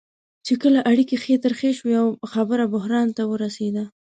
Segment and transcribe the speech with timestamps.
[0.45, 3.83] چې کله اړیکې ښې ترخې شوې او خبره بحران ته ورسېده.